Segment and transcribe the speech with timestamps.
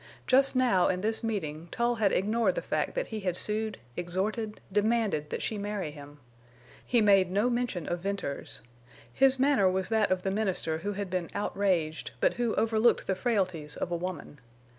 [0.25, 4.59] Just now in this meeting Tull had ignored the fact that he had sued, exhorted,
[4.71, 6.17] demanded that she marry him.
[6.83, 8.61] He made no mention of Venters.
[9.13, 13.13] His manner was that of the minister who had been outraged, but who overlooked the
[13.13, 14.39] frailties of a woman.